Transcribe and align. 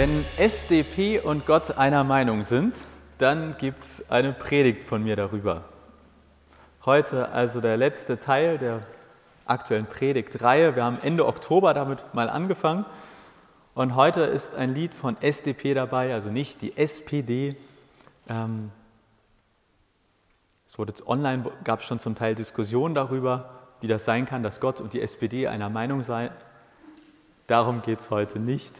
Wenn 0.00 0.24
SDP 0.38 1.20
und 1.20 1.44
Gott 1.44 1.76
einer 1.76 2.04
Meinung 2.04 2.42
sind, 2.42 2.86
dann 3.18 3.58
gibt 3.58 3.84
es 3.84 4.10
eine 4.10 4.32
Predigt 4.32 4.82
von 4.82 5.04
mir 5.04 5.14
darüber. 5.14 5.64
Heute 6.86 7.28
also 7.32 7.60
der 7.60 7.76
letzte 7.76 8.18
Teil 8.18 8.56
der 8.56 8.80
aktuellen 9.44 9.84
Predigtreihe. 9.84 10.74
Wir 10.74 10.84
haben 10.84 10.96
Ende 11.02 11.26
Oktober 11.26 11.74
damit 11.74 12.14
mal 12.14 12.30
angefangen. 12.30 12.86
Und 13.74 13.94
heute 13.94 14.22
ist 14.22 14.54
ein 14.54 14.74
Lied 14.74 14.94
von 14.94 15.20
SDP 15.20 15.74
dabei, 15.74 16.14
also 16.14 16.30
nicht 16.30 16.62
die 16.62 16.78
SPD. 16.78 17.56
Ähm, 18.26 18.72
es 20.66 20.78
wurde 20.78 20.92
jetzt 20.92 21.06
online, 21.06 21.44
gab 21.62 21.80
es 21.80 21.84
schon 21.84 21.98
zum 21.98 22.14
Teil 22.14 22.34
Diskussionen 22.34 22.94
darüber, 22.94 23.50
wie 23.82 23.86
das 23.86 24.06
sein 24.06 24.24
kann, 24.24 24.42
dass 24.42 24.60
Gott 24.60 24.80
und 24.80 24.94
die 24.94 25.02
SPD 25.02 25.46
einer 25.46 25.68
Meinung 25.68 26.02
seien. 26.02 26.30
Darum 27.46 27.82
geht 27.82 28.00
es 28.00 28.08
heute 28.08 28.38
nicht. 28.38 28.74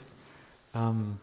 Ähm, 0.74 1.19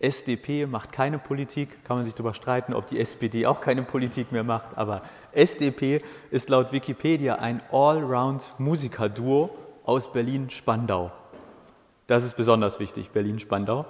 SDP 0.00 0.66
macht 0.66 0.92
keine 0.92 1.18
Politik, 1.18 1.84
kann 1.84 1.96
man 1.96 2.04
sich 2.04 2.14
darüber 2.14 2.32
streiten, 2.32 2.72
ob 2.72 2.86
die 2.86 2.98
SPD 2.98 3.46
auch 3.46 3.60
keine 3.60 3.82
Politik 3.82 4.32
mehr 4.32 4.44
macht, 4.44 4.78
aber 4.78 5.02
SDP 5.32 6.02
ist 6.30 6.48
laut 6.48 6.72
Wikipedia 6.72 7.34
ein 7.34 7.60
Allround-Musiker-Duo 7.70 9.50
aus 9.84 10.10
Berlin-Spandau. 10.10 11.12
Das 12.06 12.24
ist 12.24 12.36
besonders 12.36 12.80
wichtig, 12.80 13.10
Berlin-Spandau. 13.10 13.84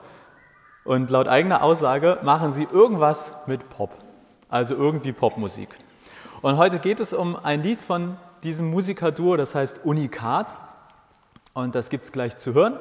Und 0.84 1.10
laut 1.10 1.28
eigener 1.28 1.62
Aussage 1.62 2.18
machen 2.22 2.52
sie 2.52 2.64
irgendwas 2.64 3.34
mit 3.46 3.68
Pop, 3.70 3.90
also 4.48 4.74
irgendwie 4.74 5.12
Popmusik. 5.12 5.68
Und 6.42 6.56
heute 6.56 6.80
geht 6.80 6.98
es 6.98 7.12
um 7.12 7.36
ein 7.36 7.62
Lied 7.62 7.82
von 7.82 8.16
diesem 8.42 8.70
Musiker-Duo, 8.70 9.36
das 9.36 9.54
heißt 9.54 9.84
Unikat. 9.84 10.56
Und 11.52 11.74
das 11.74 11.88
gibt 11.88 12.06
es 12.06 12.12
gleich 12.12 12.36
zu 12.36 12.54
hören. 12.54 12.78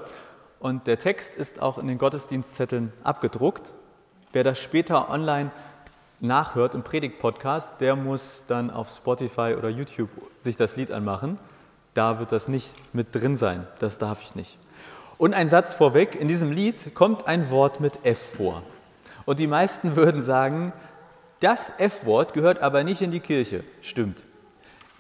Und 0.60 0.88
der 0.88 1.00
Text 1.00 1.36
ist 1.36 1.62
auch 1.62 1.78
in 1.78 1.88
den 1.88 1.98
Gottesdienstzetteln 1.98 2.92
abgedruckt. 3.04 3.74
Wer 4.34 4.44
das 4.44 4.60
später 4.60 5.10
online 5.10 5.52
nachhört 6.20 6.76
im 6.76 6.84
Predigt-Podcast, 6.84 7.80
der 7.80 7.96
muss 7.96 8.44
dann 8.48 8.70
auf 8.70 8.90
Spotify 8.90 9.56
oder 9.58 9.70
YouTube 9.70 10.10
sich 10.40 10.58
das 10.58 10.76
Lied 10.76 10.92
anmachen. 10.92 11.40
Da 11.94 12.20
wird 12.20 12.32
das 12.32 12.48
nicht 12.50 12.76
mit 12.94 13.16
drin 13.16 13.38
sein. 13.38 13.66
Das 13.80 13.98
darf 13.98 14.22
ich 14.22 14.36
nicht. 14.36 14.60
Und 15.18 15.34
ein 15.34 15.48
Satz 15.48 15.74
vorweg: 15.74 16.16
In 16.16 16.28
diesem 16.28 16.52
Lied 16.52 16.94
kommt 16.94 17.28
ein 17.28 17.50
Wort 17.50 17.80
mit 17.80 18.06
F 18.06 18.36
vor. 18.36 18.64
Und 19.26 19.40
die 19.40 19.48
meisten 19.48 19.96
würden 19.96 20.22
sagen, 20.22 20.74
das 21.40 21.74
F-Wort 21.78 22.34
gehört 22.34 22.62
aber 22.62 22.84
nicht 22.84 23.02
in 23.02 23.12
die 23.12 23.20
Kirche. 23.22 23.64
Stimmt. 23.82 24.26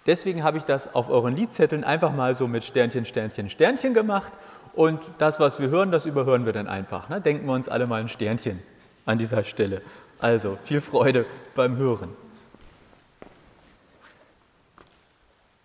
Deswegen 0.05 0.43
habe 0.43 0.57
ich 0.57 0.63
das 0.63 0.95
auf 0.95 1.09
euren 1.09 1.35
Liedzetteln 1.35 1.83
einfach 1.83 2.13
mal 2.13 2.33
so 2.33 2.47
mit 2.47 2.63
Sternchen, 2.63 3.05
Sternchen, 3.05 3.49
Sternchen 3.49 3.93
gemacht 3.93 4.31
und 4.79 5.01
das, 5.17 5.41
was 5.41 5.59
wir 5.59 5.67
hören, 5.67 5.91
das 5.91 6.05
überhören 6.05 6.45
wir 6.45 6.53
dann 6.53 6.69
einfach. 6.69 7.09
Ne? 7.09 7.19
Denken 7.19 7.45
wir 7.47 7.51
uns 7.51 7.67
alle 7.67 7.85
mal 7.85 7.99
ein 7.99 8.07
Sternchen 8.07 8.63
an 9.05 9.17
dieser 9.17 9.43
Stelle. 9.43 9.81
Also 10.19 10.57
viel 10.63 10.79
Freude 10.79 11.25
beim 11.53 11.75
Hören. 11.75 12.11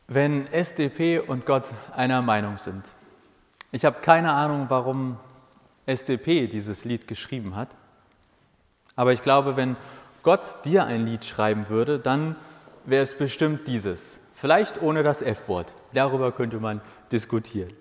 Wenn 0.08 0.48
SDP 0.48 1.20
und 1.20 1.46
Gott 1.46 1.74
einer 1.94 2.22
Meinung 2.22 2.58
sind. 2.58 2.82
Ich 3.70 3.84
habe 3.84 4.00
keine 4.00 4.32
Ahnung, 4.32 4.66
warum 4.68 5.16
SDP 5.86 6.48
dieses 6.48 6.84
Lied 6.84 7.06
geschrieben 7.06 7.54
hat. 7.54 7.68
Aber 8.96 9.12
ich 9.12 9.22
glaube, 9.22 9.56
wenn 9.56 9.76
Gott 10.24 10.64
dir 10.64 10.86
ein 10.86 11.06
Lied 11.06 11.24
schreiben 11.24 11.68
würde, 11.68 12.00
dann 12.00 12.34
wäre 12.84 13.04
es 13.04 13.16
bestimmt 13.16 13.68
dieses. 13.68 14.22
Vielleicht 14.34 14.82
ohne 14.82 15.04
das 15.04 15.22
F-Wort. 15.22 15.72
Darüber 15.92 16.32
könnte 16.32 16.58
man 16.58 16.80
diskutieren. 17.12 17.72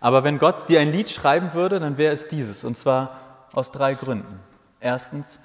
Aber 0.00 0.24
wenn 0.24 0.38
Gott 0.38 0.68
dir 0.68 0.80
ein 0.80 0.92
Lied 0.92 1.10
schreiben 1.10 1.54
würde, 1.54 1.80
dann 1.80 1.98
wäre 1.98 2.12
es 2.12 2.28
dieses, 2.28 2.64
und 2.64 2.76
zwar 2.76 3.20
aus 3.52 3.72
drei 3.72 3.94
Gründen. 3.94 4.40
Erstens, 4.80 5.40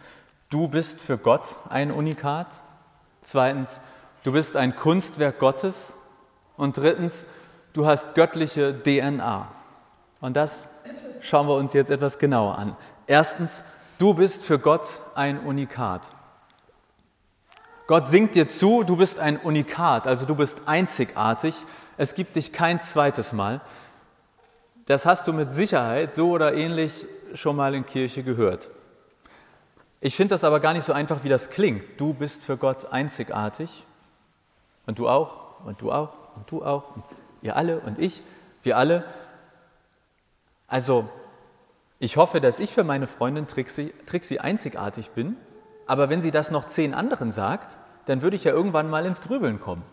du 0.50 0.68
bist 0.68 1.02
für 1.02 1.18
Gott 1.18 1.58
ein 1.70 1.92
Unikat. 1.92 2.48
Zweitens, 3.24 3.82
du 4.24 4.32
bist 4.32 4.56
ein 4.56 4.76
Kunstwerk 4.76 5.40
Gottes. 5.40 5.96
Und 6.56 6.78
drittens, 6.78 7.26
du 7.74 7.88
hast 7.88 8.14
göttliche 8.14 8.74
DNA. 8.84 9.48
Und 10.22 10.38
das 10.38 10.68
schauen 11.22 11.48
wir 11.48 11.56
uns 11.56 11.74
jetzt 11.74 11.90
etwas 11.90 12.20
genauer 12.20 12.58
an. 12.58 12.76
Erstens, 13.08 13.64
du 13.98 14.14
bist 14.14 14.44
für 14.44 14.60
Gott 14.60 15.02
ein 15.16 15.40
Unikat. 15.40 16.12
Gott 17.88 18.06
singt 18.08 18.36
dir 18.36 18.48
zu, 18.48 18.84
du 18.84 18.96
bist 18.96 19.20
ein 19.20 19.38
Unikat, 19.38 20.08
also 20.08 20.26
du 20.26 20.36
bist 20.36 20.62
einzigartig. 20.68 21.66
Es 21.98 22.16
gibt 22.16 22.36
dich 22.36 22.54
kein 22.54 22.82
zweites 22.82 23.34
Mal 23.34 23.62
das 24.86 25.06
hast 25.06 25.28
du 25.28 25.34
mit 25.34 25.50
Sicherheit 25.50 26.14
so 26.14 26.30
oder 26.30 26.54
ähnlich 26.54 27.06
schon 27.34 27.56
mal 27.56 27.74
in 27.74 27.86
Kirche 27.86 28.24
gehört. 28.24 28.70
Ich 30.02 30.16
finde 30.16 30.34
das 30.34 30.44
aber 30.44 30.60
gar 30.60 30.74
nicht 30.74 30.84
so 30.84 30.92
einfach, 30.92 31.24
wie 31.24 31.30
das 31.30 31.50
klingt. 31.50 31.86
Du 31.98 32.14
bist 32.14 32.44
für 32.44 32.58
Gott 32.58 32.92
einzigartig 32.92 33.86
und 34.86 35.00
du 35.00 35.08
auch 35.08 35.64
und 35.66 35.82
du 35.82 35.92
auch 35.92 36.10
und 36.36 36.52
du 36.52 36.66
auch 36.66 36.96
und 36.96 37.04
ihr 37.42 37.56
alle 37.56 37.80
und 37.80 38.00
ich, 38.00 38.22
wir 38.64 38.78
alle. 38.78 39.06
Also 40.68 41.08
ich 42.00 42.18
hoffe, 42.18 42.42
dass 42.42 42.60
ich 42.60 42.74
für 42.74 42.84
meine 42.84 43.08
Freundin 43.08 43.48
Trixie, 43.48 43.94
Trixie 44.06 44.40
einzigartig 44.40 45.12
bin, 45.12 45.38
aber 45.88 46.10
wenn 46.10 46.22
sie 46.22 46.32
das 46.32 46.52
noch 46.52 46.66
zehn 46.66 46.94
anderen 46.94 47.32
sagt, 47.32 47.78
dann 48.06 48.22
würde 48.22 48.36
ich 48.36 48.44
ja 48.44 48.52
irgendwann 48.52 48.90
mal 48.90 49.06
ins 49.06 49.22
Grübeln 49.22 49.62
kommen. 49.62 49.84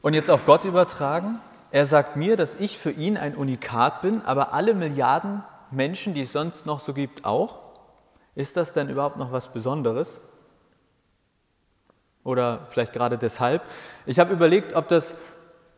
Und 0.00 0.14
jetzt 0.14 0.30
auf 0.30 0.46
Gott 0.46 0.64
übertragen, 0.64 1.40
er 1.72 1.86
sagt 1.86 2.16
mir, 2.16 2.36
dass 2.36 2.56
ich 2.56 2.78
für 2.78 2.90
ihn 2.90 3.16
ein 3.16 3.36
Unikat 3.36 4.02
bin, 4.02 4.22
aber 4.22 4.52
alle 4.52 4.74
Milliarden 4.74 5.42
Menschen, 5.70 6.14
die 6.14 6.22
es 6.22 6.32
sonst 6.32 6.66
noch 6.66 6.80
so 6.80 6.94
gibt, 6.94 7.24
auch. 7.24 7.58
Ist 8.34 8.56
das 8.56 8.72
denn 8.72 8.88
überhaupt 8.88 9.16
noch 9.16 9.32
was 9.32 9.52
Besonderes? 9.52 10.20
Oder 12.24 12.66
vielleicht 12.68 12.92
gerade 12.92 13.18
deshalb? 13.18 13.62
Ich 14.06 14.18
habe 14.18 14.32
überlegt, 14.32 14.74
ob 14.74 14.88
das 14.88 15.16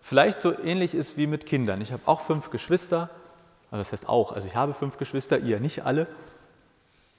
vielleicht 0.01 0.39
so 0.39 0.59
ähnlich 0.59 0.95
ist 0.95 1.17
wie 1.17 1.27
mit 1.27 1.47
Kindern. 1.47 1.81
Ich 1.81 1.93
habe 1.93 2.03
auch 2.07 2.21
fünf 2.21 2.51
Geschwister. 2.51 3.11
Also 3.71 3.81
das 3.83 3.93
heißt 3.93 4.09
auch, 4.09 4.33
also 4.33 4.47
ich 4.47 4.57
habe 4.57 4.75
fünf 4.75 4.99
Geschwister, 4.99 5.39
ihr 5.39 5.61
nicht 5.61 5.85
alle. 5.85 6.07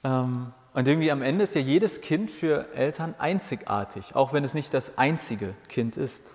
Ähm, 0.02 0.52
und 0.74 0.88
irgendwie 0.88 1.10
am 1.10 1.22
Ende 1.22 1.44
ist 1.44 1.54
ja 1.54 1.60
jedes 1.60 2.00
Kind 2.00 2.30
für 2.30 2.74
Eltern 2.74 3.14
einzigartig, 3.18 4.14
auch 4.14 4.32
wenn 4.32 4.44
es 4.44 4.54
nicht 4.54 4.74
das 4.74 4.98
einzige 4.98 5.54
Kind 5.68 5.96
ist. 5.96 6.32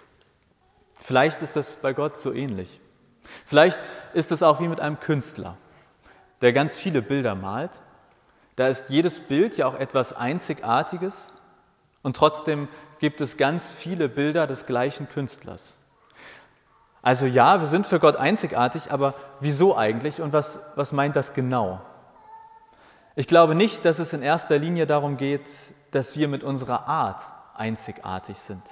Vielleicht 1.00 1.42
ist 1.42 1.56
das 1.56 1.76
bei 1.76 1.94
Gott 1.94 2.18
so 2.18 2.34
ähnlich. 2.34 2.80
Vielleicht 3.46 3.80
ist 4.14 4.32
es 4.32 4.44
auch 4.44 4.60
wie 4.60 4.68
mit 4.68 4.82
einem 4.82 5.00
Künstler, 5.00 5.58
der 6.42 6.54
ganz 6.54 6.78
viele 6.78 7.02
Bilder 7.02 7.36
malt. 7.36 7.82
Da 8.56 8.68
ist 8.68 8.90
jedes 8.90 9.20
Bild 9.20 9.58
ja 9.58 9.68
auch 9.68 9.80
etwas 9.80 10.14
Einzigartiges 10.14 11.34
und 12.02 12.16
trotzdem 12.16 12.68
gibt 13.00 13.22
es 13.22 13.38
ganz 13.38 13.74
viele 13.74 14.10
Bilder 14.10 14.48
des 14.48 14.66
gleichen 14.66 15.08
Künstlers. 15.10 15.78
Also 17.02 17.26
ja, 17.26 17.60
wir 17.60 17.68
sind 17.68 17.88
für 17.88 18.00
Gott 18.00 18.18
einzigartig, 18.18 18.92
aber 18.92 19.14
wieso 19.40 19.78
eigentlich 19.78 20.22
und 20.22 20.34
was, 20.34 20.60
was 20.76 20.92
meint 20.92 21.16
das 21.16 21.34
genau? 21.34 21.82
Ich 23.16 23.28
glaube 23.28 23.56
nicht, 23.56 23.86
dass 23.86 24.00
es 24.00 24.14
in 24.14 24.22
erster 24.22 24.58
Linie 24.58 24.86
darum 24.86 25.18
geht, 25.18 25.50
dass 25.92 26.18
wir 26.18 26.28
mit 26.28 26.44
unserer 26.44 26.88
Art 26.88 27.22
einzigartig 27.56 28.38
sind. 28.40 28.64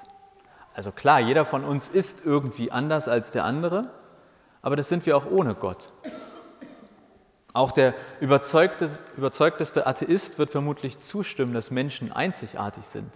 Also 0.77 0.91
klar, 0.91 1.19
jeder 1.19 1.43
von 1.43 1.63
uns 1.63 1.87
ist 1.87 2.23
irgendwie 2.23 2.71
anders 2.71 3.07
als 3.07 3.31
der 3.31 3.45
andere, 3.45 3.89
aber 4.61 4.75
das 4.75 4.89
sind 4.89 5.07
wir 5.07 5.17
auch 5.17 5.25
ohne 5.25 5.55
Gott. 5.55 5.91
Auch 7.51 7.71
der 7.71 7.95
überzeugteste 8.19 9.87
Atheist 9.87 10.37
wird 10.37 10.51
vermutlich 10.51 10.99
zustimmen, 10.99 11.55
dass 11.55 11.71
Menschen 11.71 12.11
einzigartig 12.11 12.85
sind. 12.85 13.11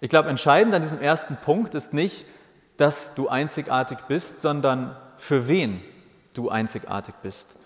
Ich 0.00 0.10
glaube, 0.10 0.30
entscheidend 0.30 0.74
an 0.74 0.82
diesem 0.82 1.00
ersten 1.00 1.36
Punkt 1.36 1.76
ist 1.76 1.92
nicht, 1.94 2.26
dass 2.76 3.14
du 3.14 3.28
einzigartig 3.28 3.98
bist, 4.08 4.42
sondern 4.42 4.96
für 5.16 5.46
wen 5.46 5.80
du 6.34 6.48
einzigartig 6.48 7.14
bist. 7.22 7.56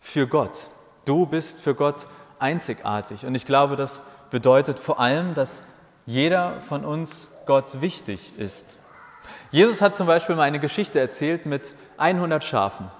Für 0.00 0.26
Gott. 0.26 0.68
Du 1.06 1.24
bist 1.24 1.60
für 1.60 1.74
Gott 1.74 2.08
einzigartig. 2.38 3.24
Und 3.24 3.34
ich 3.34 3.46
glaube, 3.46 3.76
das 3.76 4.02
bedeutet 4.28 4.78
vor 4.78 5.00
allem, 5.00 5.32
dass 5.32 5.62
jeder 6.04 6.60
von 6.60 6.84
uns 6.84 7.30
Gott 7.48 7.80
wichtig 7.80 8.38
ist. 8.38 8.76
Jesus 9.50 9.80
hat 9.80 9.96
zum 9.96 10.06
Beispiel 10.06 10.36
mal 10.36 10.42
eine 10.42 10.60
Geschichte 10.60 11.00
erzählt 11.00 11.46
mit 11.46 11.74
100 11.96 12.44
Schafen. 12.44 12.90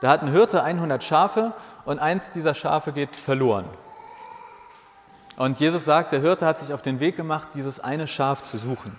Da 0.00 0.08
hat 0.08 0.22
ein 0.22 0.30
Hirte 0.30 0.62
100 0.62 1.02
Schafe 1.02 1.52
und 1.84 1.98
eins 1.98 2.30
dieser 2.30 2.54
Schafe 2.54 2.92
geht 2.92 3.16
verloren. 3.16 3.68
Und 5.36 5.58
Jesus 5.58 5.84
sagt, 5.84 6.12
der 6.12 6.20
Hirte 6.20 6.46
hat 6.46 6.58
sich 6.58 6.72
auf 6.72 6.80
den 6.80 7.00
Weg 7.00 7.16
gemacht, 7.16 7.48
dieses 7.54 7.80
eine 7.80 8.06
Schaf 8.06 8.44
zu 8.44 8.56
suchen. 8.56 8.96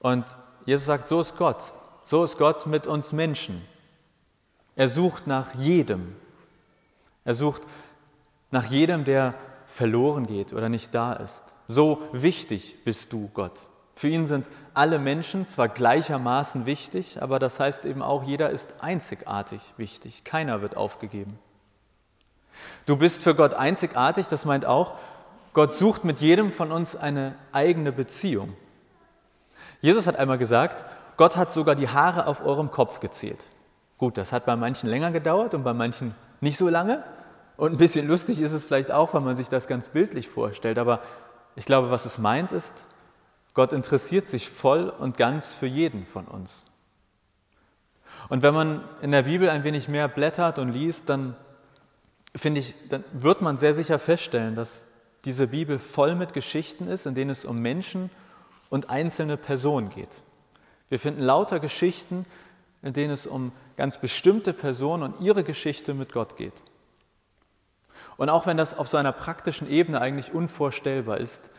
Und 0.00 0.24
Jesus 0.66 0.86
sagt, 0.86 1.06
so 1.06 1.20
ist 1.20 1.38
Gott. 1.38 1.72
So 2.02 2.24
ist 2.24 2.38
Gott 2.38 2.66
mit 2.66 2.88
uns 2.88 3.12
Menschen. 3.12 3.64
Er 4.74 4.88
sucht 4.88 5.28
nach 5.28 5.54
jedem. 5.54 6.16
Er 7.24 7.34
sucht 7.34 7.62
nach 8.50 8.64
jedem, 8.64 9.04
der 9.04 9.36
verloren 9.66 10.26
geht 10.26 10.52
oder 10.52 10.68
nicht 10.68 10.92
da 10.92 11.12
ist. 11.12 11.44
So 11.72 12.02
wichtig 12.12 12.84
bist 12.84 13.14
du, 13.14 13.30
Gott. 13.32 13.58
Für 13.94 14.08
ihn 14.08 14.26
sind 14.26 14.50
alle 14.74 14.98
Menschen 14.98 15.46
zwar 15.46 15.68
gleichermaßen 15.68 16.66
wichtig, 16.66 17.22
aber 17.22 17.38
das 17.38 17.60
heißt 17.60 17.86
eben 17.86 18.02
auch, 18.02 18.24
jeder 18.24 18.50
ist 18.50 18.74
einzigartig 18.80 19.60
wichtig. 19.78 20.22
Keiner 20.22 20.60
wird 20.60 20.76
aufgegeben. 20.76 21.38
Du 22.84 22.98
bist 22.98 23.22
für 23.22 23.34
Gott 23.34 23.54
einzigartig, 23.54 24.28
das 24.28 24.44
meint 24.44 24.66
auch, 24.66 24.98
Gott 25.54 25.72
sucht 25.72 26.04
mit 26.04 26.20
jedem 26.20 26.52
von 26.52 26.72
uns 26.72 26.94
eine 26.94 27.36
eigene 27.52 27.90
Beziehung. 27.90 28.54
Jesus 29.80 30.06
hat 30.06 30.16
einmal 30.16 30.36
gesagt, 30.36 30.84
Gott 31.16 31.36
hat 31.36 31.50
sogar 31.50 31.74
die 31.74 31.88
Haare 31.88 32.26
auf 32.26 32.44
eurem 32.44 32.70
Kopf 32.70 33.00
gezählt. 33.00 33.50
Gut, 33.96 34.18
das 34.18 34.32
hat 34.32 34.44
bei 34.44 34.56
manchen 34.56 34.90
länger 34.90 35.10
gedauert 35.10 35.54
und 35.54 35.64
bei 35.64 35.72
manchen 35.72 36.14
nicht 36.42 36.58
so 36.58 36.68
lange. 36.68 37.02
Und 37.56 37.72
ein 37.72 37.78
bisschen 37.78 38.08
lustig 38.08 38.40
ist 38.42 38.52
es 38.52 38.64
vielleicht 38.64 38.90
auch, 38.90 39.14
wenn 39.14 39.24
man 39.24 39.36
sich 39.36 39.48
das 39.48 39.66
ganz 39.66 39.88
bildlich 39.88 40.28
vorstellt. 40.28 40.78
Aber 40.78 41.00
ich 41.56 41.66
glaube, 41.66 41.90
was 41.90 42.06
es 42.06 42.18
meint 42.18 42.52
ist, 42.52 42.86
Gott 43.54 43.72
interessiert 43.72 44.28
sich 44.28 44.48
voll 44.48 44.88
und 44.88 45.16
ganz 45.16 45.54
für 45.54 45.66
jeden 45.66 46.06
von 46.06 46.26
uns. 46.26 46.66
Und 48.28 48.42
wenn 48.42 48.54
man 48.54 48.84
in 49.02 49.10
der 49.10 49.22
Bibel 49.22 49.50
ein 49.50 49.64
wenig 49.64 49.88
mehr 49.88 50.08
blättert 50.08 50.58
und 50.58 50.70
liest, 50.70 51.08
dann 51.08 51.36
finde 52.34 52.60
ich, 52.60 52.74
dann 52.88 53.04
wird 53.12 53.42
man 53.42 53.58
sehr 53.58 53.74
sicher 53.74 53.98
feststellen, 53.98 54.54
dass 54.54 54.86
diese 55.24 55.48
Bibel 55.48 55.78
voll 55.78 56.14
mit 56.14 56.32
Geschichten 56.32 56.88
ist, 56.88 57.06
in 57.06 57.14
denen 57.14 57.30
es 57.30 57.44
um 57.44 57.60
Menschen 57.60 58.10
und 58.70 58.90
einzelne 58.90 59.36
Personen 59.36 59.90
geht. 59.90 60.22
Wir 60.88 60.98
finden 60.98 61.22
lauter 61.22 61.60
Geschichten, 61.60 62.24
in 62.82 62.92
denen 62.92 63.12
es 63.12 63.26
um 63.26 63.52
ganz 63.76 63.98
bestimmte 63.98 64.52
Personen 64.52 65.02
und 65.02 65.20
ihre 65.20 65.44
Geschichte 65.44 65.94
mit 65.94 66.12
Gott 66.12 66.36
geht. 66.36 66.62
Und 68.16 68.28
auch 68.28 68.46
wenn 68.46 68.56
das 68.56 68.76
auf 68.76 68.88
so 68.88 68.96
einer 68.96 69.12
praktischen 69.12 69.70
Ebene 69.70 70.00
eigentlich 70.00 70.32
unvorstellbar 70.32 71.18
ist, 71.18 71.50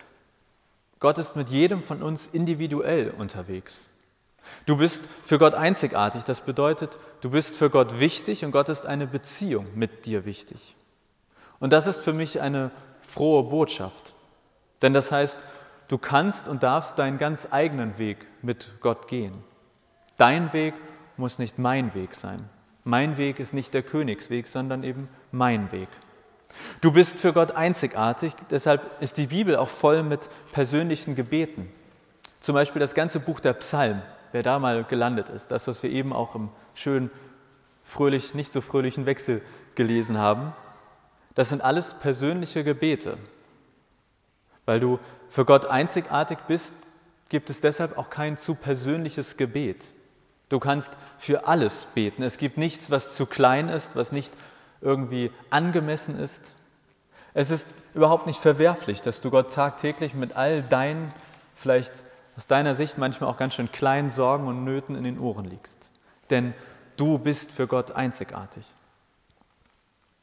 Gott 0.99 1.17
ist 1.17 1.35
mit 1.35 1.49
jedem 1.49 1.83
von 1.83 2.01
uns 2.01 2.27
individuell 2.27 3.11
unterwegs. 3.11 3.89
Du 4.65 4.77
bist 4.77 5.03
für 5.25 5.37
Gott 5.37 5.53
einzigartig, 5.53 6.23
das 6.23 6.41
bedeutet, 6.41 6.97
du 7.21 7.29
bist 7.29 7.57
für 7.57 7.69
Gott 7.69 7.99
wichtig 7.99 8.45
und 8.45 8.51
Gott 8.51 8.69
ist 8.69 8.85
eine 8.85 9.07
Beziehung 9.07 9.67
mit 9.75 10.05
dir 10.05 10.25
wichtig. 10.25 10.75
Und 11.59 11.73
das 11.73 11.87
ist 11.87 12.01
für 12.01 12.13
mich 12.13 12.41
eine 12.41 12.71
frohe 13.01 13.43
Botschaft, 13.43 14.15
denn 14.81 14.93
das 14.93 15.11
heißt, 15.11 15.39
du 15.87 15.97
kannst 15.97 16.47
und 16.47 16.63
darfst 16.63 16.99
deinen 16.99 17.17
ganz 17.17 17.47
eigenen 17.51 17.97
Weg 17.97 18.25
mit 18.41 18.75
Gott 18.81 19.07
gehen. 19.07 19.43
Dein 20.17 20.53
Weg 20.53 20.73
muss 21.17 21.39
nicht 21.39 21.59
mein 21.59 21.93
Weg 21.95 22.15
sein. 22.15 22.49
Mein 22.83 23.17
Weg 23.17 23.39
ist 23.39 23.53
nicht 23.53 23.73
der 23.73 23.83
Königsweg, 23.83 24.47
sondern 24.47 24.83
eben 24.83 25.07
mein 25.31 25.71
Weg. 25.71 25.87
Du 26.81 26.91
bist 26.91 27.19
für 27.19 27.33
Gott 27.33 27.51
einzigartig, 27.51 28.33
deshalb 28.49 29.01
ist 29.01 29.17
die 29.17 29.27
Bibel 29.27 29.55
auch 29.55 29.69
voll 29.69 30.03
mit 30.03 30.29
persönlichen 30.51 31.15
Gebeten. 31.15 31.71
Zum 32.39 32.55
Beispiel 32.55 32.79
das 32.79 32.93
ganze 32.93 33.19
Buch 33.19 33.39
der 33.39 33.53
Psalmen 33.53 34.01
wer 34.33 34.43
da 34.43 34.59
mal 34.59 34.83
gelandet 34.83 35.29
ist. 35.29 35.51
Das, 35.51 35.67
was 35.67 35.81
wir 35.81 35.89
eben 35.89 36.11
auch 36.11 36.35
im 36.35 36.49
schönen, 36.73 37.09
fröhlich, 37.85 38.33
nicht 38.33 38.51
so 38.51 38.59
fröhlichen 38.59 39.05
Wechsel 39.05 39.41
gelesen 39.75 40.17
haben. 40.17 40.53
Das 41.35 41.49
sind 41.49 41.61
alles 41.61 41.93
persönliche 41.93 42.63
Gebete. 42.63 43.17
Weil 44.65 44.79
du 44.79 44.99
für 45.29 45.45
Gott 45.45 45.67
einzigartig 45.67 46.39
bist, 46.47 46.73
gibt 47.29 47.49
es 47.49 47.61
deshalb 47.61 47.97
auch 47.97 48.09
kein 48.09 48.37
zu 48.37 48.55
persönliches 48.55 49.37
Gebet. 49.37 49.93
Du 50.49 50.59
kannst 50.59 50.93
für 51.17 51.47
alles 51.47 51.87
beten. 51.93 52.23
Es 52.23 52.37
gibt 52.37 52.57
nichts, 52.57 52.91
was 52.91 53.15
zu 53.15 53.25
klein 53.25 53.69
ist, 53.69 53.95
was 53.95 54.11
nicht 54.11 54.33
irgendwie 54.83 55.31
angemessen 55.49 56.19
ist. 56.19 56.55
Es 57.33 57.49
ist 57.49 57.67
überhaupt 57.95 58.27
nicht 58.27 58.39
verwerflich, 58.39 59.01
dass 59.01 59.21
du 59.21 59.31
Gott 59.31 59.53
tagtäglich 59.53 60.13
mit 60.13 60.35
all 60.35 60.61
deinen 60.61 61.11
vielleicht 61.55 62.03
aus 62.37 62.47
deiner 62.47 62.75
Sicht 62.75 62.97
manchmal 62.97 63.29
auch 63.29 63.37
ganz 63.37 63.55
schön 63.55 63.71
kleinen 63.71 64.09
Sorgen 64.09 64.47
und 64.47 64.63
Nöten 64.63 64.95
in 64.95 65.03
den 65.03 65.19
Ohren 65.19 65.45
liegst. 65.45 65.77
Denn 66.29 66.53
du 66.97 67.17
bist 67.17 67.51
für 67.51 67.67
Gott 67.67 67.91
einzigartig. 67.91 68.65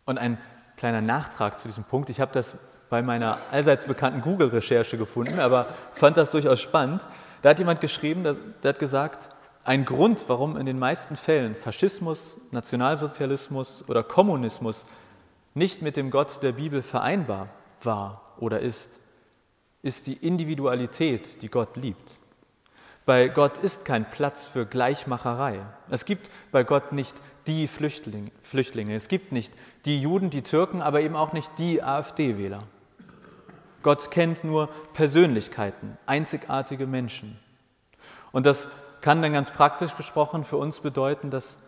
Und 0.06 0.18
ein 0.18 0.38
kleiner 0.76 1.00
Nachtrag 1.00 1.60
zu 1.60 1.68
diesem 1.68 1.84
Punkt. 1.84 2.10
Ich 2.10 2.20
habe 2.20 2.32
das 2.32 2.56
bei 2.88 3.02
meiner 3.02 3.38
allseits 3.52 3.84
bekannten 3.84 4.20
Google-Recherche 4.20 4.98
gefunden, 4.98 5.38
aber 5.38 5.68
fand 5.92 6.16
das 6.16 6.32
durchaus 6.32 6.60
spannend. 6.60 7.06
Da 7.42 7.50
hat 7.50 7.58
jemand 7.58 7.80
geschrieben, 7.80 8.24
der 8.24 8.68
hat 8.68 8.78
gesagt, 8.78 9.30
ein 9.64 9.84
Grund, 9.84 10.24
warum 10.28 10.56
in 10.56 10.66
den 10.66 10.78
meisten 10.78 11.16
Fällen 11.16 11.56
Faschismus, 11.56 12.38
Nationalsozialismus 12.50 13.88
oder 13.88 14.02
Kommunismus 14.02 14.86
nicht 15.54 15.82
mit 15.82 15.96
dem 15.96 16.10
Gott 16.10 16.42
der 16.42 16.52
Bibel 16.52 16.82
vereinbar 16.82 17.48
war 17.82 18.34
oder 18.38 18.60
ist, 18.60 19.00
ist 19.82 20.06
die 20.06 20.14
Individualität, 20.14 21.42
die 21.42 21.48
Gott 21.48 21.76
liebt. 21.76 22.18
Bei 23.06 23.28
Gott 23.28 23.58
ist 23.58 23.84
kein 23.84 24.08
Platz 24.10 24.46
für 24.46 24.66
Gleichmacherei. 24.66 25.60
Es 25.88 26.04
gibt 26.04 26.30
bei 26.52 26.62
Gott 26.62 26.92
nicht 26.92 27.20
die 27.46 27.66
Flüchtlinge, 27.66 28.94
es 28.94 29.08
gibt 29.08 29.32
nicht 29.32 29.52
die 29.84 30.00
Juden, 30.00 30.30
die 30.30 30.42
Türken, 30.42 30.82
aber 30.82 31.00
eben 31.00 31.16
auch 31.16 31.32
nicht 31.32 31.58
die 31.58 31.82
AfD-Wähler. 31.82 32.62
Gott 33.82 34.10
kennt 34.10 34.44
nur 34.44 34.68
Persönlichkeiten, 34.92 35.96
einzigartige 36.06 36.86
Menschen. 36.86 37.38
Und 38.30 38.46
das 38.46 38.68
kann 39.00 39.22
dann 39.22 39.32
ganz 39.32 39.50
praktisch 39.50 39.96
gesprochen 39.96 40.44
für 40.44 40.56
uns 40.56 40.80
bedeuten, 40.80 41.30
dass 41.30 41.58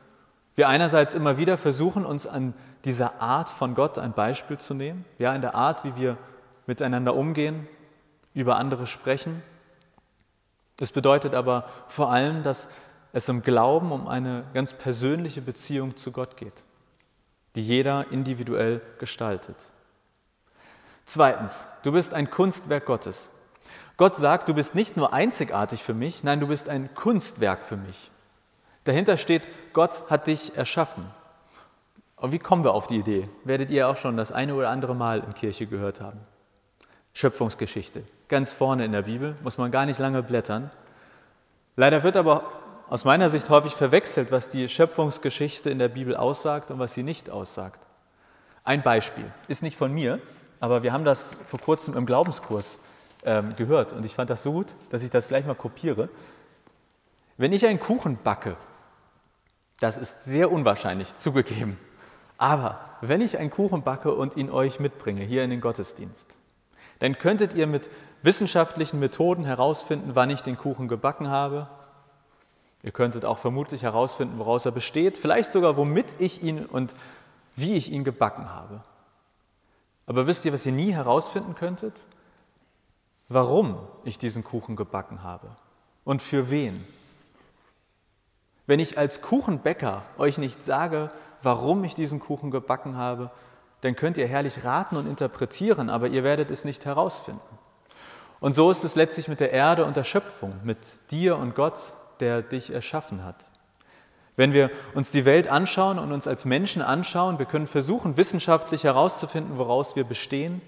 wir 0.55 0.69
einerseits 0.69 1.15
immer 1.15 1.39
wieder 1.39 1.57
versuchen, 1.57 2.05
uns 2.05 2.27
an 2.27 2.55
dieser 2.85 3.23
Art 3.23 3.49
von 3.49 3.75
Gott 3.75 3.99
ein 3.99 4.13
Beispiel 4.13 4.59
zu 4.59 4.75
nehmen, 4.75 5.05
ja, 5.19 5.35
in 5.35 5.41
der 5.41 5.55
Art, 5.55 5.85
wie 5.85 5.97
wir 5.97 6.19
miteinander 6.67 7.15
umgehen, 7.15 7.67
über 8.35 8.57
andere 8.57 8.87
sprechen. 8.87 9.43
Es 10.81 10.93
bedeutet 10.93 11.35
aber 11.35 11.69
vor 11.87 12.11
allem, 12.11 12.43
dass 12.43 12.69
es 13.13 13.29
im 13.29 13.43
Glauben 13.43 13.93
um 13.93 14.09
eine 14.09 14.45
ganz 14.55 14.73
persönliche 14.73 15.43
Beziehung 15.43 15.97
zu 15.97 16.13
Gott 16.13 16.37
geht, 16.37 16.65
die 17.57 17.63
jeder 17.63 18.11
individuell 18.11 18.81
gestaltet. 18.99 19.57
Zweitens, 21.05 21.67
du 21.83 21.93
bist 21.93 22.15
ein 22.15 22.31
Kunstwerk 22.31 22.87
Gottes. 22.87 23.31
Gott 23.97 24.17
sagt, 24.17 24.49
du 24.49 24.55
bist 24.55 24.75
nicht 24.75 24.97
nur 24.97 25.13
einzigartig 25.13 25.83
für 25.83 25.95
mich, 25.95 26.25
nein, 26.25 26.41
du 26.41 26.47
bist 26.47 26.69
ein 26.69 26.95
Kunstwerk 26.95 27.65
für 27.65 27.77
mich. 27.77 28.11
Dahinter 28.85 29.17
steht, 29.17 29.43
Gott 29.73 30.03
hat 30.11 30.27
dich 30.27 30.57
erschaffen. 30.57 31.05
Und 32.17 32.33
wie 32.33 32.39
kommen 32.39 32.65
wir 32.65 32.73
auf 32.73 32.87
die 32.87 32.99
Idee? 32.99 33.29
Werdet 33.45 33.71
ihr 33.71 33.89
auch 33.89 33.97
schon 33.97 34.17
das 34.17 34.33
eine 34.33 34.55
oder 34.55 34.71
andere 34.71 34.95
Mal 34.95 35.21
in 35.21 35.35
Kirche 35.35 35.67
gehört 35.67 36.01
haben. 36.01 36.21
Schöpfungsgeschichte. 37.15 38.05
Ganz 38.29 38.53
vorne 38.53 38.85
in 38.85 38.93
der 38.93 39.03
Bibel, 39.03 39.37
muss 39.43 39.59
man 39.59 39.71
gar 39.71 39.87
nicht 39.87 39.99
lange 39.99 40.23
blättern. 40.23 40.71
Leider 41.77 42.03
wird 42.03 42.17
aber 42.17 42.45
aus 42.89 43.05
meiner 43.05 43.29
Sicht 43.29 43.49
häufig 43.51 43.73
verwechselt, 43.73 44.31
was 44.31 44.49
die 44.49 44.69
Schöpfungsgeschichte 44.69 45.71
in 45.71 45.79
der 45.79 45.89
Bibel 45.89 46.17
aussagt 46.17 46.71
und 46.71 46.79
was 46.79 46.95
sie 46.95 47.03
nicht 47.03 47.31
aussagt. 47.31 47.87
Ein 48.65 48.83
Beispiel 48.83 49.25
ist 49.49 49.63
nicht 49.63 49.77
von 49.77 49.93
mir, 49.93 50.21
aber 50.61 50.83
wir 50.83 50.93
haben 50.93 51.05
das 51.05 51.37
vor 51.47 51.59
kurzem 51.59 51.97
im 51.97 52.07
Glaubenskurs 52.07 52.79
ähm, 53.25 53.55
gehört 53.57 53.93
und 53.93 54.05
ich 54.05 54.15
fand 54.15 54.31
das 54.31 54.43
so 54.43 54.53
gut, 54.53 54.75
dass 54.91 55.03
ich 55.03 55.11
das 55.11 55.29
gleich 55.29 55.47
mal 55.47 55.55
kopiere. 55.55 56.09
Wenn 57.37 57.53
ich 57.53 57.67
einen 57.67 57.81
Kuchen 57.81 58.19
backe, 58.23 58.57
das 59.81 59.99
ist 59.99 60.25
sehr 60.25 60.51
unwahrscheinlich 60.51 61.15
zugegeben, 61.15 61.79
aber 62.39 62.81
wenn 63.01 63.21
ich 63.21 63.39
einen 63.39 63.51
Kuchen 63.51 63.83
backe 63.83 64.15
und 64.15 64.37
ihn 64.37 64.51
euch 64.51 64.81
mitbringe 64.81 65.23
hier 65.23 65.45
in 65.45 65.51
den 65.51 65.61
Gottesdienst, 65.61 66.39
dann 66.99 67.19
könntet 67.19 67.55
ihr 67.55 67.67
mit 67.67 67.91
wissenschaftlichen 68.23 69.01
Methoden 69.01 69.45
herausfinden, 69.45 70.11
wann 70.15 70.31
ich 70.31 70.43
den 70.43 70.57
Kuchen 70.57 70.89
gebacken 70.89 71.29
habe. 71.29 71.69
Ihr 72.83 72.93
könntet 72.93 73.25
auch 73.25 73.39
vermutlich 73.39 73.83
herausfinden, 73.83 74.39
woraus 74.39 74.67
er 74.67 74.73
besteht, 74.73 75.19
vielleicht 75.19 75.51
sogar, 75.51 75.77
womit 75.77 76.15
ich 76.19 76.43
ihn 76.43 76.65
und 76.65 76.95
wie 77.55 77.75
ich 77.75 77.93
ihn 77.93 78.05
gebacken 78.05 78.51
habe. 78.51 78.83
Aber 80.07 80.27
wisst 80.27 80.45
ihr, 80.45 80.53
was 80.53 80.67
ihr 80.67 80.73
nie 80.73 80.93
herausfinden 80.93 81.55
könntet? 81.55 82.07
Warum 83.33 83.79
ich 84.05 84.19
diesen 84.19 84.45
Kuchen 84.45 84.77
gebacken 84.77 85.23
habe 85.23 85.49
und 86.05 86.21
für 86.23 86.51
wen. 86.51 86.85
Wenn 88.67 88.81
ich 88.81 88.99
als 88.99 89.23
Kuchenbäcker 89.23 90.03
euch 90.19 90.39
nicht 90.39 90.63
sage, 90.63 91.11
warum 91.43 91.83
ich 91.85 91.95
diesen 91.95 92.21
Kuchen 92.21 92.51
gebacken 92.51 92.97
habe, 92.97 93.31
dann 93.81 93.97
könnt 93.97 94.17
ihr 94.17 94.29
herrlich 94.29 94.65
raten 94.65 94.97
und 94.97 95.07
interpretieren, 95.07 95.91
aber 95.91 96.09
ihr 96.09 96.25
werdet 96.25 96.51
es 96.51 96.65
nicht 96.65 96.85
herausfinden. 96.85 97.41
Und 98.39 98.53
so 98.53 98.71
ist 98.71 98.85
es 98.85 98.97
letztlich 98.97 99.29
mit 99.29 99.41
der 99.41 99.53
Erde 99.53 99.85
und 99.85 99.97
der 99.97 100.05
Schöpfung, 100.05 100.55
mit 100.63 100.79
dir 101.11 101.39
und 101.39 101.55
Gott, 101.55 101.95
der 102.21 102.43
dich 102.43 102.73
erschaffen 102.73 103.25
hat. 103.25 103.49
Wenn 104.37 104.53
wir 104.53 104.71
uns 104.95 105.11
die 105.11 105.25
Welt 105.25 105.49
anschauen 105.49 105.99
und 105.99 106.13
uns 106.13 106.27
als 106.27 106.45
Menschen 106.45 106.83
anschauen, 106.83 107.39
wir 107.39 107.47
können 107.47 107.67
versuchen, 107.67 108.17
wissenschaftlich 108.17 108.85
herauszufinden, 108.85 109.59
woraus 109.59 109.95
wir 109.97 110.05
bestehen, 110.05 110.63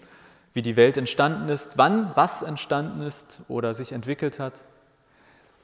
wie 0.54 0.62
die 0.62 0.76
Welt 0.76 0.96
entstanden 0.96 1.48
ist, 1.48 1.76
wann 1.76 2.12
was 2.14 2.42
entstanden 2.42 3.02
ist 3.02 3.42
oder 3.48 3.74
sich 3.74 3.92
entwickelt 3.92 4.38
hat. 4.38 4.64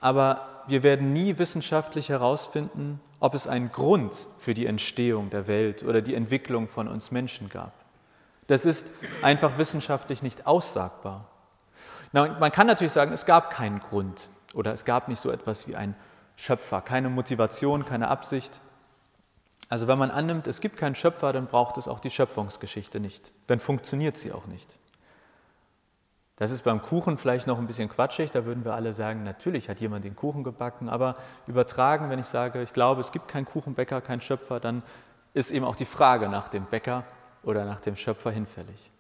Aber 0.00 0.64
wir 0.66 0.82
werden 0.82 1.12
nie 1.12 1.38
wissenschaftlich 1.38 2.08
herausfinden, 2.08 3.00
ob 3.20 3.34
es 3.34 3.46
einen 3.46 3.70
Grund 3.70 4.26
für 4.38 4.54
die 4.54 4.66
Entstehung 4.66 5.30
der 5.30 5.46
Welt 5.46 5.84
oder 5.84 6.02
die 6.02 6.14
Entwicklung 6.14 6.68
von 6.68 6.88
uns 6.88 7.10
Menschen 7.10 7.48
gab. 7.48 7.72
Das 8.48 8.64
ist 8.64 8.90
einfach 9.22 9.58
wissenschaftlich 9.58 10.22
nicht 10.22 10.46
aussagbar. 10.46 11.26
Na, 12.12 12.36
man 12.40 12.50
kann 12.50 12.66
natürlich 12.66 12.92
sagen, 12.92 13.12
es 13.12 13.26
gab 13.26 13.50
keinen 13.50 13.78
Grund 13.78 14.30
oder 14.54 14.72
es 14.72 14.84
gab 14.84 15.06
nicht 15.06 15.20
so 15.20 15.30
etwas 15.30 15.68
wie 15.68 15.76
einen 15.76 15.94
Schöpfer, 16.34 16.80
keine 16.80 17.10
Motivation, 17.10 17.84
keine 17.84 18.08
Absicht. 18.08 18.58
Also 19.70 19.86
wenn 19.86 19.98
man 19.98 20.10
annimmt, 20.10 20.48
es 20.48 20.60
gibt 20.60 20.76
keinen 20.76 20.96
Schöpfer, 20.96 21.32
dann 21.32 21.46
braucht 21.46 21.78
es 21.78 21.86
auch 21.86 22.00
die 22.00 22.10
Schöpfungsgeschichte 22.10 22.98
nicht. 22.98 23.32
Dann 23.46 23.60
funktioniert 23.60 24.16
sie 24.16 24.32
auch 24.32 24.46
nicht. 24.46 24.68
Das 26.36 26.50
ist 26.50 26.62
beim 26.62 26.82
Kuchen 26.82 27.18
vielleicht 27.18 27.46
noch 27.46 27.58
ein 27.58 27.66
bisschen 27.66 27.88
quatschig, 27.88 28.32
da 28.32 28.46
würden 28.46 28.64
wir 28.64 28.74
alle 28.74 28.92
sagen, 28.92 29.22
natürlich 29.22 29.68
hat 29.68 29.78
jemand 29.80 30.04
den 30.04 30.16
Kuchen 30.16 30.42
gebacken, 30.42 30.88
aber 30.88 31.16
übertragen, 31.46 32.10
wenn 32.10 32.18
ich 32.18 32.26
sage, 32.26 32.62
ich 32.62 32.72
glaube, 32.72 33.00
es 33.00 33.12
gibt 33.12 33.28
keinen 33.28 33.44
Kuchenbäcker, 33.44 34.00
keinen 34.00 34.22
Schöpfer, 34.22 34.58
dann 34.58 34.82
ist 35.34 35.52
eben 35.52 35.64
auch 35.64 35.76
die 35.76 35.84
Frage 35.84 36.28
nach 36.28 36.48
dem 36.48 36.64
Bäcker 36.64 37.04
oder 37.42 37.64
nach 37.64 37.80
dem 37.80 37.94
Schöpfer 37.94 38.30
hinfällig. 38.30 38.90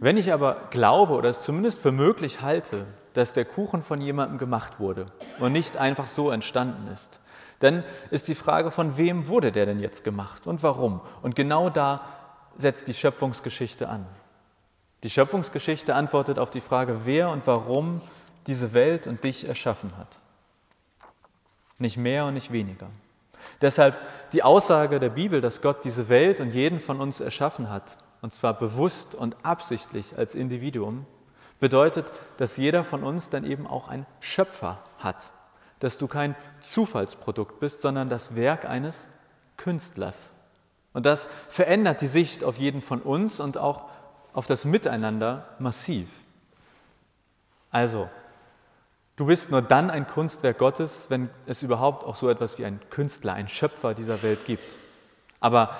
Wenn 0.00 0.16
ich 0.16 0.32
aber 0.32 0.56
glaube 0.70 1.14
oder 1.14 1.30
es 1.30 1.40
zumindest 1.40 1.80
für 1.80 1.92
möglich 1.92 2.42
halte, 2.42 2.86
dass 3.12 3.32
der 3.32 3.44
Kuchen 3.44 3.82
von 3.82 4.00
jemandem 4.00 4.38
gemacht 4.38 4.80
wurde 4.80 5.06
und 5.38 5.52
nicht 5.52 5.76
einfach 5.76 6.06
so 6.06 6.30
entstanden 6.30 6.88
ist, 6.88 7.20
dann 7.60 7.84
ist 8.10 8.28
die 8.28 8.34
Frage, 8.34 8.70
von 8.70 8.96
wem 8.96 9.28
wurde 9.28 9.52
der 9.52 9.66
denn 9.66 9.78
jetzt 9.78 10.02
gemacht 10.02 10.46
und 10.46 10.62
warum? 10.62 11.00
Und 11.22 11.36
genau 11.36 11.70
da 11.70 12.04
setzt 12.56 12.88
die 12.88 12.94
Schöpfungsgeschichte 12.94 13.88
an. 13.88 14.06
Die 15.02 15.10
Schöpfungsgeschichte 15.10 15.94
antwortet 15.94 16.38
auf 16.38 16.50
die 16.50 16.60
Frage, 16.60 17.06
wer 17.06 17.30
und 17.30 17.46
warum 17.46 18.00
diese 18.46 18.74
Welt 18.74 19.06
und 19.06 19.24
dich 19.24 19.46
erschaffen 19.46 19.96
hat. 19.96 20.16
Nicht 21.78 21.96
mehr 21.96 22.26
und 22.26 22.34
nicht 22.34 22.52
weniger. 22.52 22.88
Deshalb 23.60 23.96
die 24.32 24.42
Aussage 24.42 25.00
der 25.00 25.08
Bibel, 25.10 25.40
dass 25.40 25.62
Gott 25.62 25.84
diese 25.84 26.08
Welt 26.08 26.40
und 26.40 26.50
jeden 26.50 26.80
von 26.80 27.00
uns 27.00 27.20
erschaffen 27.20 27.70
hat, 27.70 27.98
und 28.22 28.32
zwar 28.32 28.54
bewusst 28.54 29.14
und 29.14 29.36
absichtlich 29.42 30.16
als 30.18 30.34
Individuum, 30.34 31.06
bedeutet, 31.58 32.12
dass 32.36 32.56
jeder 32.56 32.84
von 32.84 33.02
uns 33.02 33.30
dann 33.30 33.44
eben 33.44 33.66
auch 33.66 33.88
einen 33.88 34.06
Schöpfer 34.20 34.78
hat, 34.98 35.32
dass 35.80 35.98
du 35.98 36.06
kein 36.06 36.36
Zufallsprodukt 36.60 37.58
bist, 37.58 37.82
sondern 37.82 38.08
das 38.08 38.36
Werk 38.36 38.64
eines 38.64 39.08
Künstlers. 39.56 40.32
Und 40.92 41.06
das 41.06 41.28
verändert 41.48 42.00
die 42.00 42.06
Sicht 42.06 42.44
auf 42.44 42.56
jeden 42.56 42.82
von 42.82 43.00
uns 43.02 43.40
und 43.40 43.58
auch 43.58 43.88
auf 44.32 44.46
das 44.46 44.64
Miteinander 44.64 45.48
massiv. 45.58 46.08
Also, 47.70 48.08
du 49.16 49.26
bist 49.26 49.50
nur 49.50 49.62
dann 49.62 49.90
ein 49.90 50.06
Kunstwerk 50.06 50.58
Gottes, 50.58 51.06
wenn 51.08 51.30
es 51.46 51.62
überhaupt 51.62 52.04
auch 52.04 52.16
so 52.16 52.28
etwas 52.28 52.58
wie 52.58 52.64
ein 52.64 52.80
Künstler, 52.90 53.34
ein 53.34 53.48
Schöpfer 53.48 53.94
dieser 53.94 54.22
Welt 54.22 54.44
gibt. 54.44 54.76
Aber 55.38 55.76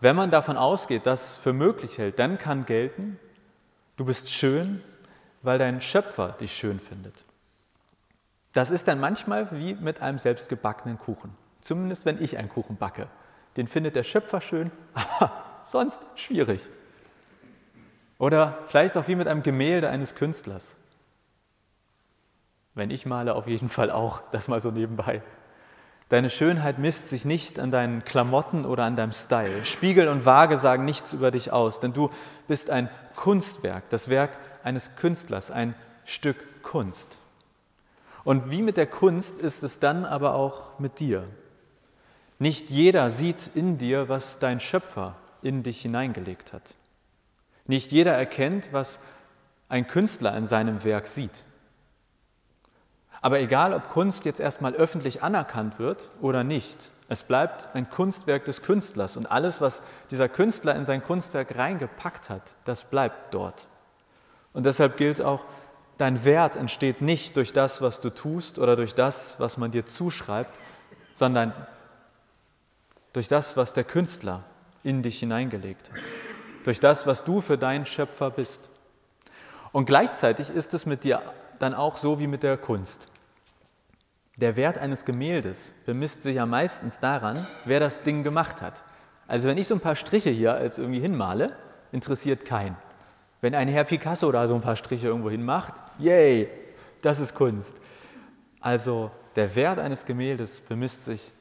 wenn 0.00 0.16
man 0.16 0.30
davon 0.30 0.56
ausgeht, 0.56 1.06
das 1.06 1.36
für 1.36 1.52
möglich 1.52 1.98
hält, 1.98 2.18
dann 2.18 2.38
kann 2.38 2.64
gelten, 2.64 3.18
du 3.96 4.04
bist 4.04 4.30
schön, 4.30 4.82
weil 5.42 5.58
dein 5.58 5.80
Schöpfer 5.80 6.30
dich 6.40 6.56
schön 6.56 6.80
findet. 6.80 7.24
Das 8.56 8.70
ist 8.70 8.88
dann 8.88 8.98
manchmal 8.98 9.48
wie 9.52 9.74
mit 9.74 10.00
einem 10.00 10.18
selbstgebackenen 10.18 10.96
Kuchen. 10.96 11.30
Zumindest 11.60 12.06
wenn 12.06 12.22
ich 12.22 12.38
einen 12.38 12.48
Kuchen 12.48 12.78
backe. 12.78 13.06
Den 13.58 13.68
findet 13.68 13.96
der 13.96 14.02
Schöpfer 14.02 14.40
schön, 14.40 14.70
aber 14.94 15.30
sonst 15.62 16.06
schwierig. 16.14 16.66
Oder 18.18 18.56
vielleicht 18.64 18.96
auch 18.96 19.08
wie 19.08 19.14
mit 19.14 19.28
einem 19.28 19.42
Gemälde 19.42 19.90
eines 19.90 20.14
Künstlers. 20.14 20.78
Wenn 22.74 22.90
ich 22.90 23.04
male, 23.04 23.34
auf 23.34 23.46
jeden 23.46 23.68
Fall 23.68 23.90
auch, 23.90 24.22
das 24.30 24.48
mal 24.48 24.60
so 24.60 24.70
nebenbei. 24.70 25.20
Deine 26.08 26.30
Schönheit 26.30 26.78
misst 26.78 27.10
sich 27.10 27.26
nicht 27.26 27.60
an 27.60 27.70
deinen 27.70 28.04
Klamotten 28.04 28.64
oder 28.64 28.84
an 28.84 28.96
deinem 28.96 29.12
Style. 29.12 29.66
Spiegel 29.66 30.08
und 30.08 30.24
Waage 30.24 30.56
sagen 30.56 30.86
nichts 30.86 31.12
über 31.12 31.30
dich 31.30 31.52
aus, 31.52 31.80
denn 31.80 31.92
du 31.92 32.08
bist 32.48 32.70
ein 32.70 32.88
Kunstwerk, 33.16 33.90
das 33.90 34.08
Werk 34.08 34.30
eines 34.64 34.96
Künstlers, 34.96 35.50
ein 35.50 35.74
Stück 36.06 36.62
Kunst. 36.62 37.20
Und 38.26 38.50
wie 38.50 38.60
mit 38.60 38.76
der 38.76 38.88
Kunst 38.88 39.38
ist 39.38 39.62
es 39.62 39.78
dann 39.78 40.04
aber 40.04 40.34
auch 40.34 40.80
mit 40.80 40.98
dir. 40.98 41.22
Nicht 42.40 42.70
jeder 42.70 43.12
sieht 43.12 43.52
in 43.54 43.78
dir, 43.78 44.08
was 44.08 44.40
dein 44.40 44.58
Schöpfer 44.58 45.14
in 45.42 45.62
dich 45.62 45.80
hineingelegt 45.80 46.52
hat. 46.52 46.74
Nicht 47.68 47.92
jeder 47.92 48.14
erkennt, 48.14 48.72
was 48.72 48.98
ein 49.68 49.86
Künstler 49.86 50.36
in 50.36 50.44
seinem 50.44 50.82
Werk 50.82 51.06
sieht. 51.06 51.44
Aber 53.20 53.38
egal, 53.38 53.72
ob 53.72 53.90
Kunst 53.90 54.24
jetzt 54.24 54.40
erstmal 54.40 54.74
öffentlich 54.74 55.22
anerkannt 55.22 55.78
wird 55.78 56.10
oder 56.20 56.42
nicht, 56.42 56.90
es 57.08 57.22
bleibt 57.22 57.68
ein 57.74 57.88
Kunstwerk 57.90 58.44
des 58.44 58.62
Künstlers 58.62 59.16
und 59.16 59.30
alles, 59.30 59.60
was 59.60 59.84
dieser 60.10 60.28
Künstler 60.28 60.74
in 60.74 60.84
sein 60.84 61.04
Kunstwerk 61.04 61.56
reingepackt 61.56 62.28
hat, 62.28 62.56
das 62.64 62.82
bleibt 62.82 63.32
dort. 63.32 63.68
Und 64.52 64.66
deshalb 64.66 64.96
gilt 64.96 65.22
auch, 65.22 65.44
dein 65.98 66.24
Wert 66.24 66.56
entsteht 66.56 67.00
nicht 67.00 67.36
durch 67.36 67.52
das, 67.52 67.82
was 67.82 68.00
du 68.00 68.10
tust 68.10 68.58
oder 68.58 68.76
durch 68.76 68.94
das, 68.94 69.38
was 69.40 69.56
man 69.56 69.70
dir 69.70 69.86
zuschreibt, 69.86 70.58
sondern 71.12 71.52
durch 73.12 73.28
das, 73.28 73.56
was 73.56 73.72
der 73.72 73.84
Künstler 73.84 74.44
in 74.82 75.02
dich 75.02 75.18
hineingelegt 75.20 75.90
hat, 75.90 76.00
durch 76.64 76.80
das, 76.80 77.06
was 77.06 77.24
du 77.24 77.40
für 77.40 77.56
deinen 77.56 77.86
Schöpfer 77.86 78.30
bist. 78.30 78.70
Und 79.72 79.86
gleichzeitig 79.86 80.50
ist 80.50 80.74
es 80.74 80.86
mit 80.86 81.04
dir 81.04 81.22
dann 81.58 81.74
auch 81.74 81.96
so 81.96 82.18
wie 82.18 82.26
mit 82.26 82.42
der 82.42 82.56
Kunst. 82.56 83.08
Der 84.38 84.56
Wert 84.56 84.76
eines 84.76 85.06
Gemäldes 85.06 85.72
bemisst 85.86 86.22
sich 86.22 86.36
ja 86.36 86.44
meistens 86.44 87.00
daran, 87.00 87.46
wer 87.64 87.80
das 87.80 88.02
Ding 88.02 88.22
gemacht 88.22 88.60
hat. 88.60 88.84
Also 89.26 89.48
wenn 89.48 89.56
ich 89.56 89.66
so 89.66 89.74
ein 89.74 89.80
paar 89.80 89.96
Striche 89.96 90.30
hier 90.30 90.52
als 90.52 90.76
irgendwie 90.76 91.00
hinmale, 91.00 91.56
interessiert 91.90 92.44
keinen. 92.44 92.76
Wenn 93.46 93.54
ein 93.54 93.68
Herr 93.68 93.84
Picasso 93.84 94.32
da 94.32 94.48
so 94.48 94.56
ein 94.56 94.60
paar 94.60 94.74
Striche 94.74 95.06
irgendwo 95.06 95.30
hinmacht, 95.30 95.74
yay, 96.00 96.50
das 97.00 97.20
ist 97.20 97.36
Kunst. 97.36 97.76
Also 98.60 99.12
der 99.36 99.54
Wert 99.54 99.78
eines 99.78 100.04
Gemäldes 100.04 100.62
bemisst 100.62 101.04
sich 101.04 101.32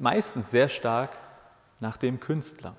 meistens 0.00 0.50
sehr 0.50 0.70
stark 0.70 1.10
nach 1.78 1.98
dem 1.98 2.20
Künstler. 2.20 2.74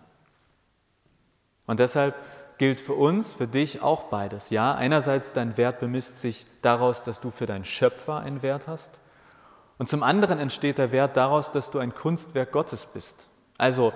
Und 1.68 1.80
deshalb 1.80 2.16
gilt 2.58 2.82
für 2.82 2.96
uns, 2.96 3.36
für 3.36 3.46
dich 3.46 3.84
auch 3.84 4.06
beides. 4.06 4.50
Ja, 4.50 4.74
einerseits 4.74 5.34
dein 5.34 5.56
Wert 5.56 5.80
bemisst 5.80 6.20
sich 6.20 6.48
daraus, 6.64 7.04
dass 7.04 7.22
du 7.22 7.30
für 7.30 7.46
deinen 7.46 7.66
Schöpfer 7.66 8.22
einen 8.22 8.42
Wert 8.42 8.68
hast. 8.68 9.02
Und 9.78 9.88
zum 9.88 10.02
anderen 10.02 10.40
entsteht 10.40 10.80
der 10.80 10.92
Wert 10.92 11.16
daraus, 11.16 11.52
dass 11.52 11.70
du 11.70 11.78
ein 11.78 11.94
Kunstwerk 11.94 12.52
Gottes 12.52 12.88
bist. 12.88 13.30
Also, 13.60 13.94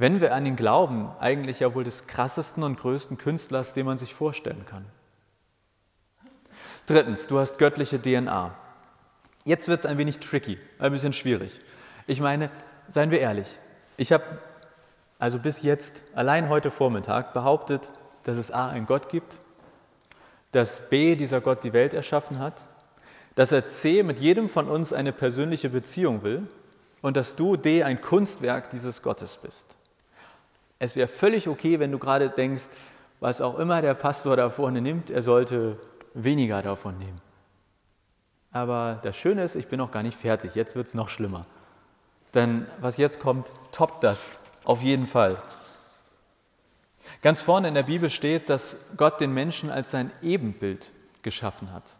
wenn 0.00 0.22
wir 0.22 0.34
an 0.34 0.46
ihn 0.46 0.56
glauben, 0.56 1.10
eigentlich 1.20 1.60
ja 1.60 1.74
wohl 1.74 1.84
des 1.84 2.06
krassesten 2.06 2.62
und 2.62 2.80
größten 2.80 3.18
Künstlers, 3.18 3.74
den 3.74 3.84
man 3.84 3.98
sich 3.98 4.14
vorstellen 4.14 4.64
kann. 4.64 4.86
Drittens, 6.86 7.26
du 7.26 7.38
hast 7.38 7.58
göttliche 7.58 8.00
DNA. 8.00 8.56
Jetzt 9.44 9.68
wird 9.68 9.80
es 9.80 9.86
ein 9.86 9.98
wenig 9.98 10.18
tricky, 10.18 10.58
ein 10.78 10.90
bisschen 10.90 11.12
schwierig. 11.12 11.60
Ich 12.06 12.22
meine, 12.22 12.50
seien 12.88 13.10
wir 13.10 13.20
ehrlich, 13.20 13.58
ich 13.98 14.10
habe 14.10 14.24
also 15.18 15.38
bis 15.38 15.60
jetzt, 15.60 16.02
allein 16.14 16.48
heute 16.48 16.70
Vormittag, 16.70 17.34
behauptet, 17.34 17.92
dass 18.22 18.38
es 18.38 18.50
A, 18.50 18.70
einen 18.70 18.86
Gott 18.86 19.10
gibt, 19.10 19.38
dass 20.50 20.88
B, 20.88 21.14
dieser 21.14 21.42
Gott 21.42 21.62
die 21.62 21.74
Welt 21.74 21.92
erschaffen 21.92 22.38
hat, 22.38 22.64
dass 23.34 23.52
er 23.52 23.66
C, 23.66 24.02
mit 24.02 24.18
jedem 24.18 24.48
von 24.48 24.66
uns 24.66 24.94
eine 24.94 25.12
persönliche 25.12 25.68
Beziehung 25.68 26.22
will 26.22 26.48
und 27.02 27.18
dass 27.18 27.36
du 27.36 27.56
D, 27.56 27.84
ein 27.84 28.00
Kunstwerk 28.00 28.70
dieses 28.70 29.02
Gottes 29.02 29.36
bist. 29.36 29.76
Es 30.80 30.96
wäre 30.96 31.08
völlig 31.08 31.46
okay, 31.46 31.78
wenn 31.78 31.92
du 31.92 31.98
gerade 31.98 32.30
denkst, 32.30 32.70
was 33.20 33.42
auch 33.42 33.58
immer 33.58 33.82
der 33.82 33.94
Pastor 33.94 34.34
da 34.36 34.48
vorne 34.48 34.80
nimmt, 34.80 35.10
er 35.10 35.22
sollte 35.22 35.78
weniger 36.14 36.62
davon 36.62 36.98
nehmen. 36.98 37.20
Aber 38.50 38.98
das 39.02 39.16
Schöne 39.16 39.44
ist, 39.44 39.54
ich 39.54 39.68
bin 39.68 39.78
noch 39.78 39.92
gar 39.92 40.02
nicht 40.02 40.18
fertig, 40.18 40.54
jetzt 40.54 40.74
wird 40.74 40.88
es 40.88 40.94
noch 40.94 41.10
schlimmer. 41.10 41.46
Denn 42.34 42.66
was 42.80 42.96
jetzt 42.96 43.20
kommt, 43.20 43.52
toppt 43.72 44.02
das 44.02 44.30
auf 44.64 44.82
jeden 44.82 45.06
Fall. 45.06 45.36
Ganz 47.20 47.42
vorne 47.42 47.68
in 47.68 47.74
der 47.74 47.82
Bibel 47.82 48.08
steht, 48.08 48.48
dass 48.48 48.76
Gott 48.96 49.20
den 49.20 49.34
Menschen 49.34 49.70
als 49.70 49.90
sein 49.90 50.10
Ebenbild 50.22 50.92
geschaffen 51.22 51.72
hat 51.72 51.98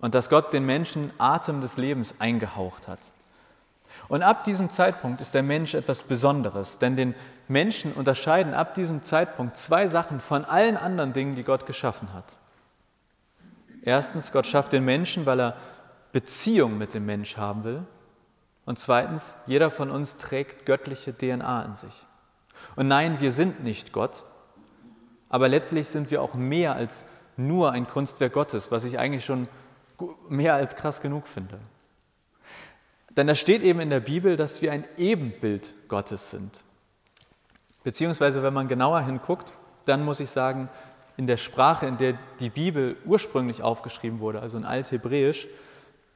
und 0.00 0.14
dass 0.14 0.30
Gott 0.30 0.54
den 0.54 0.64
Menschen 0.64 1.12
Atem 1.18 1.60
des 1.60 1.76
Lebens 1.76 2.20
eingehaucht 2.20 2.88
hat. 2.88 3.12
Und 4.08 4.22
ab 4.22 4.44
diesem 4.44 4.70
Zeitpunkt 4.70 5.20
ist 5.20 5.34
der 5.34 5.42
Mensch 5.42 5.74
etwas 5.74 6.02
Besonderes, 6.02 6.78
denn 6.78 6.96
den 6.96 7.14
Menschen 7.48 7.92
unterscheiden 7.92 8.54
ab 8.54 8.74
diesem 8.74 9.02
Zeitpunkt 9.02 9.56
zwei 9.56 9.86
Sachen 9.86 10.20
von 10.20 10.44
allen 10.44 10.76
anderen 10.76 11.12
Dingen, 11.12 11.36
die 11.36 11.44
Gott 11.44 11.66
geschaffen 11.66 12.12
hat. 12.12 12.38
Erstens, 13.82 14.32
Gott 14.32 14.46
schafft 14.46 14.72
den 14.72 14.84
Menschen, 14.84 15.26
weil 15.26 15.40
er 15.40 15.56
Beziehung 16.12 16.78
mit 16.78 16.94
dem 16.94 17.06
Mensch 17.06 17.36
haben 17.36 17.64
will. 17.64 17.82
Und 18.64 18.78
zweitens, 18.78 19.36
jeder 19.46 19.70
von 19.70 19.90
uns 19.90 20.16
trägt 20.16 20.64
göttliche 20.64 21.16
DNA 21.16 21.62
in 21.64 21.74
sich. 21.74 22.06
Und 22.76 22.88
nein, 22.88 23.20
wir 23.20 23.32
sind 23.32 23.62
nicht 23.62 23.92
Gott, 23.92 24.24
aber 25.28 25.48
letztlich 25.48 25.88
sind 25.88 26.10
wir 26.10 26.22
auch 26.22 26.34
mehr 26.34 26.76
als 26.76 27.04
nur 27.36 27.72
ein 27.72 27.88
Kunstwerk 27.88 28.32
Gottes, 28.32 28.70
was 28.70 28.84
ich 28.84 28.98
eigentlich 28.98 29.24
schon 29.24 29.48
mehr 30.28 30.54
als 30.54 30.76
krass 30.76 31.00
genug 31.00 31.26
finde. 31.26 31.58
Denn 33.16 33.26
da 33.26 33.34
steht 33.34 33.62
eben 33.62 33.80
in 33.80 33.90
der 33.90 34.00
Bibel, 34.00 34.36
dass 34.36 34.60
wir 34.60 34.72
ein 34.72 34.84
Ebenbild 34.96 35.74
Gottes 35.88 36.30
sind. 36.30 36.64
Beziehungsweise, 37.84 38.42
wenn 38.42 38.54
man 38.54 38.66
genauer 38.66 39.02
hinguckt, 39.02 39.52
dann 39.84 40.04
muss 40.04 40.20
ich 40.20 40.30
sagen, 40.30 40.68
in 41.16 41.26
der 41.26 41.36
Sprache, 41.36 41.86
in 41.86 41.96
der 41.96 42.18
die 42.40 42.50
Bibel 42.50 42.96
ursprünglich 43.04 43.62
aufgeschrieben 43.62 44.18
wurde, 44.18 44.40
also 44.40 44.56
in 44.56 44.64
Althebräisch, 44.64 45.46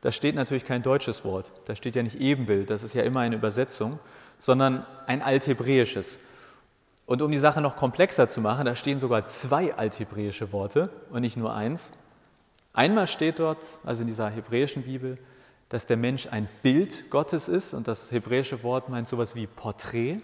da 0.00 0.12
steht 0.12 0.34
natürlich 0.34 0.64
kein 0.64 0.82
deutsches 0.82 1.24
Wort. 1.24 1.52
Da 1.66 1.76
steht 1.76 1.96
ja 1.96 2.02
nicht 2.02 2.20
Ebenbild, 2.20 2.70
das 2.70 2.82
ist 2.82 2.94
ja 2.94 3.02
immer 3.02 3.20
eine 3.20 3.36
Übersetzung, 3.36 3.98
sondern 4.38 4.86
ein 5.06 5.22
althebräisches. 5.22 6.18
Und 7.06 7.22
um 7.22 7.30
die 7.30 7.38
Sache 7.38 7.60
noch 7.60 7.76
komplexer 7.76 8.28
zu 8.28 8.40
machen, 8.40 8.64
da 8.64 8.74
stehen 8.74 8.98
sogar 8.98 9.26
zwei 9.26 9.74
althebräische 9.74 10.52
Worte 10.52 10.90
und 11.10 11.22
nicht 11.22 11.36
nur 11.36 11.54
eins. 11.54 11.92
Einmal 12.72 13.06
steht 13.06 13.38
dort, 13.38 13.80
also 13.84 14.02
in 14.02 14.08
dieser 14.08 14.30
hebräischen 14.30 14.82
Bibel, 14.82 15.18
dass 15.68 15.86
der 15.86 15.96
Mensch 15.96 16.26
ein 16.30 16.48
Bild 16.62 17.10
Gottes 17.10 17.48
ist 17.48 17.74
und 17.74 17.88
das 17.88 18.10
hebräische 18.10 18.62
Wort 18.62 18.88
meint 18.88 19.08
sowas 19.08 19.34
wie 19.34 19.46
Porträt. 19.46 20.20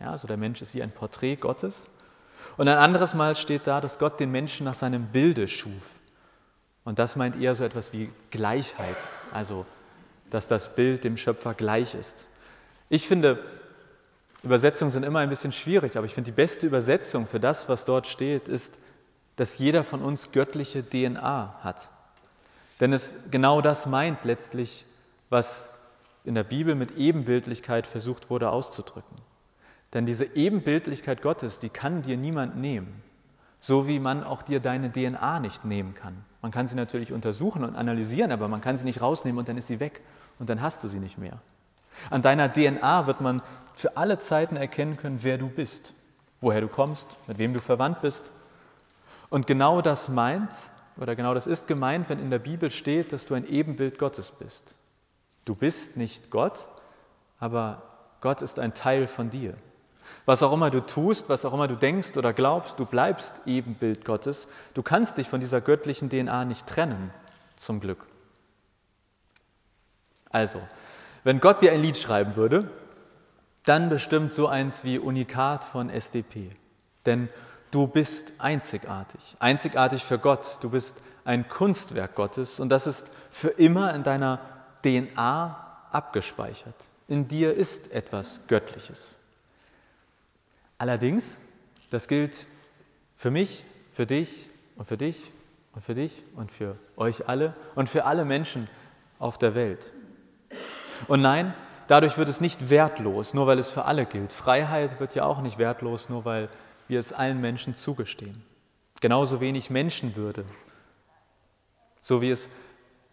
Ja, 0.00 0.10
also 0.10 0.26
der 0.26 0.36
Mensch 0.36 0.60
ist 0.60 0.74
wie 0.74 0.82
ein 0.82 0.90
Porträt 0.90 1.36
Gottes. 1.36 1.90
Und 2.56 2.68
ein 2.68 2.76
anderes 2.76 3.14
Mal 3.14 3.34
steht 3.36 3.66
da, 3.66 3.80
dass 3.80 3.98
Gott 3.98 4.20
den 4.20 4.30
Menschen 4.30 4.64
nach 4.64 4.74
seinem 4.74 5.06
Bilde 5.06 5.48
schuf. 5.48 6.00
Und 6.84 6.98
das 6.98 7.16
meint 7.16 7.40
eher 7.40 7.54
so 7.54 7.64
etwas 7.64 7.92
wie 7.92 8.10
Gleichheit, 8.30 8.96
also 9.32 9.64
dass 10.28 10.48
das 10.48 10.74
Bild 10.74 11.04
dem 11.04 11.16
Schöpfer 11.16 11.54
gleich 11.54 11.94
ist. 11.94 12.28
Ich 12.90 13.08
finde, 13.08 13.42
Übersetzungen 14.42 14.90
sind 14.90 15.04
immer 15.04 15.20
ein 15.20 15.30
bisschen 15.30 15.52
schwierig, 15.52 15.96
aber 15.96 16.04
ich 16.04 16.14
finde, 16.14 16.30
die 16.30 16.36
beste 16.36 16.66
Übersetzung 16.66 17.26
für 17.26 17.40
das, 17.40 17.68
was 17.68 17.86
dort 17.86 18.06
steht, 18.06 18.48
ist, 18.48 18.76
dass 19.36 19.58
jeder 19.58 19.84
von 19.84 20.02
uns 20.02 20.32
göttliche 20.32 20.84
DNA 20.86 21.60
hat. 21.62 21.90
Denn 22.84 22.92
es 22.92 23.14
genau 23.30 23.62
das 23.62 23.86
meint 23.86 24.26
letztlich, 24.26 24.84
was 25.30 25.70
in 26.22 26.34
der 26.34 26.44
Bibel 26.44 26.74
mit 26.74 26.98
Ebenbildlichkeit 26.98 27.86
versucht 27.86 28.28
wurde 28.28 28.50
auszudrücken. 28.50 29.16
Denn 29.94 30.04
diese 30.04 30.36
Ebenbildlichkeit 30.36 31.22
Gottes, 31.22 31.58
die 31.58 31.70
kann 31.70 32.02
dir 32.02 32.18
niemand 32.18 32.58
nehmen, 32.58 33.02
so 33.58 33.86
wie 33.86 33.98
man 34.00 34.22
auch 34.22 34.42
dir 34.42 34.60
deine 34.60 34.92
DNA 34.92 35.40
nicht 35.40 35.64
nehmen 35.64 35.94
kann. 35.94 36.26
Man 36.42 36.50
kann 36.50 36.66
sie 36.66 36.76
natürlich 36.76 37.10
untersuchen 37.10 37.64
und 37.64 37.74
analysieren, 37.74 38.30
aber 38.30 38.48
man 38.48 38.60
kann 38.60 38.76
sie 38.76 38.84
nicht 38.84 39.00
rausnehmen 39.00 39.38
und 39.38 39.48
dann 39.48 39.56
ist 39.56 39.68
sie 39.68 39.80
weg 39.80 40.02
und 40.38 40.50
dann 40.50 40.60
hast 40.60 40.84
du 40.84 40.88
sie 40.88 41.00
nicht 41.00 41.16
mehr. 41.16 41.38
An 42.10 42.20
deiner 42.20 42.52
DNA 42.52 43.06
wird 43.06 43.22
man 43.22 43.40
für 43.72 43.96
alle 43.96 44.18
Zeiten 44.18 44.58
erkennen 44.58 44.98
können, 44.98 45.20
wer 45.22 45.38
du 45.38 45.48
bist, 45.48 45.94
woher 46.42 46.60
du 46.60 46.68
kommst, 46.68 47.06
mit 47.28 47.38
wem 47.38 47.54
du 47.54 47.62
verwandt 47.62 48.02
bist. 48.02 48.30
Und 49.30 49.46
genau 49.46 49.80
das 49.80 50.10
meint, 50.10 50.50
oder 50.96 51.16
genau 51.16 51.34
das 51.34 51.46
ist 51.46 51.66
gemeint, 51.66 52.08
wenn 52.08 52.18
in 52.18 52.30
der 52.30 52.38
Bibel 52.38 52.70
steht, 52.70 53.12
dass 53.12 53.26
du 53.26 53.34
ein 53.34 53.46
Ebenbild 53.46 53.98
Gottes 53.98 54.30
bist. 54.30 54.76
Du 55.44 55.54
bist 55.54 55.96
nicht 55.96 56.30
Gott, 56.30 56.68
aber 57.38 57.82
Gott 58.20 58.42
ist 58.42 58.58
ein 58.58 58.74
Teil 58.74 59.06
von 59.06 59.30
dir. 59.30 59.54
Was 60.24 60.42
auch 60.42 60.52
immer 60.52 60.70
du 60.70 60.80
tust, 60.80 61.28
was 61.28 61.44
auch 61.44 61.52
immer 61.52 61.68
du 61.68 61.76
denkst 61.76 62.16
oder 62.16 62.32
glaubst, 62.32 62.78
du 62.78 62.86
bleibst 62.86 63.34
Ebenbild 63.46 64.04
Gottes. 64.04 64.48
Du 64.74 64.82
kannst 64.82 65.18
dich 65.18 65.28
von 65.28 65.40
dieser 65.40 65.60
göttlichen 65.60 66.08
DNA 66.08 66.44
nicht 66.44 66.66
trennen, 66.66 67.10
zum 67.56 67.80
Glück. 67.80 68.06
Also, 70.30 70.60
wenn 71.22 71.40
Gott 71.40 71.62
dir 71.62 71.72
ein 71.72 71.82
Lied 71.82 71.96
schreiben 71.96 72.36
würde, 72.36 72.70
dann 73.64 73.88
bestimmt 73.88 74.32
so 74.32 74.46
eins 74.46 74.84
wie 74.84 74.98
Unikat 74.98 75.64
von 75.64 75.90
SDP. 75.90 76.50
Denn 77.06 77.28
du 77.74 77.88
bist 77.88 78.32
einzigartig, 78.38 79.36
einzigartig 79.40 80.04
für 80.04 80.18
Gott. 80.18 80.58
Du 80.60 80.70
bist 80.70 81.02
ein 81.24 81.48
Kunstwerk 81.48 82.14
Gottes 82.14 82.60
und 82.60 82.68
das 82.68 82.86
ist 82.86 83.10
für 83.30 83.48
immer 83.48 83.92
in 83.94 84.04
deiner 84.04 84.40
DNA 84.84 85.86
abgespeichert. 85.90 86.74
In 87.08 87.26
dir 87.26 87.52
ist 87.52 87.92
etwas 87.92 88.40
Göttliches. 88.46 89.16
Allerdings, 90.78 91.38
das 91.90 92.06
gilt 92.06 92.46
für 93.16 93.32
mich, 93.32 93.64
für 93.92 94.06
dich 94.06 94.48
und 94.76 94.86
für 94.86 94.96
dich 94.96 95.32
und 95.72 95.82
für 95.82 95.94
dich 95.94 96.22
und 96.36 96.52
für 96.52 96.76
euch 96.96 97.28
alle 97.28 97.54
und 97.74 97.88
für 97.88 98.04
alle 98.04 98.24
Menschen 98.24 98.68
auf 99.18 99.36
der 99.36 99.56
Welt. 99.56 99.92
Und 101.08 101.22
nein, 101.22 101.54
dadurch 101.88 102.18
wird 102.18 102.28
es 102.28 102.40
nicht 102.40 102.70
wertlos, 102.70 103.34
nur 103.34 103.48
weil 103.48 103.58
es 103.58 103.72
für 103.72 103.84
alle 103.84 104.06
gilt. 104.06 104.32
Freiheit 104.32 105.00
wird 105.00 105.16
ja 105.16 105.24
auch 105.24 105.40
nicht 105.40 105.58
wertlos, 105.58 106.08
nur 106.08 106.24
weil 106.24 106.48
wir 106.88 106.98
es 106.98 107.12
allen 107.12 107.40
Menschen 107.40 107.74
zugestehen. 107.74 108.42
Genauso 109.00 109.40
wenig 109.40 109.70
Menschenwürde. 109.70 110.44
So 112.00 112.20
wie 112.20 112.30
es 112.30 112.48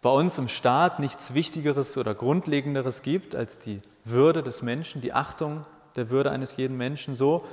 bei 0.00 0.10
uns 0.10 0.38
im 0.38 0.48
Staat 0.48 0.98
nichts 1.00 1.34
Wichtigeres 1.34 1.96
oder 1.96 2.14
Grundlegenderes 2.14 3.02
gibt 3.02 3.36
als 3.36 3.58
die 3.58 3.80
Würde 4.04 4.42
des 4.42 4.62
Menschen, 4.62 5.00
die 5.00 5.12
Achtung 5.12 5.64
der 5.96 6.10
Würde 6.10 6.30
eines 6.30 6.56
jeden 6.56 6.76
Menschen, 6.76 7.14
so 7.14 7.44